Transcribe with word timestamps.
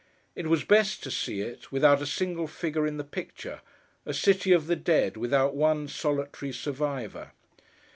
It 0.33 0.47
was 0.47 0.63
best 0.63 1.03
to 1.03 1.11
see 1.11 1.41
it, 1.41 1.71
without 1.71 2.01
a 2.01 2.07
single 2.07 2.47
figure 2.47 2.87
in 2.87 2.97
the 2.97 3.03
picture; 3.03 3.61
a 4.03 4.15
city 4.15 4.51
of 4.51 4.65
the 4.65 4.75
dead, 4.75 5.15
without 5.15 5.53
one 5.55 5.87
solitary 5.87 6.53
survivor. 6.53 7.33